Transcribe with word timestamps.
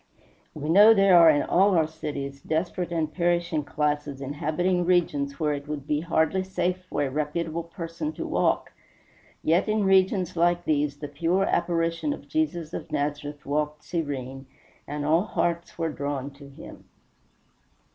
We 0.55 0.67
know 0.67 0.95
there 0.95 1.15
are 1.15 1.29
in 1.29 1.43
all 1.43 1.77
our 1.77 1.85
cities 1.85 2.41
desperate 2.41 2.91
and 2.91 3.13
perishing 3.13 3.63
classes 3.63 4.19
inhabiting 4.19 4.83
regions 4.83 5.39
where 5.39 5.53
it 5.53 5.67
would 5.67 5.85
be 5.85 5.99
hardly 5.99 6.43
safe 6.43 6.83
for 6.89 7.03
a 7.03 7.11
reputable 7.11 7.61
person 7.65 8.11
to 8.13 8.25
walk. 8.25 8.73
Yet 9.43 9.69
in 9.69 9.83
regions 9.83 10.35
like 10.35 10.65
these 10.65 10.97
the 10.97 11.07
pure 11.07 11.43
apparition 11.45 12.13
of 12.13 12.27
Jesus 12.27 12.73
of 12.73 12.91
Nazareth 12.91 13.45
walked 13.45 13.83
serene, 13.83 14.47
and 14.87 15.05
all 15.05 15.25
hearts 15.25 15.77
were 15.77 15.91
drawn 15.91 16.31
to 16.31 16.49
him. 16.49 16.85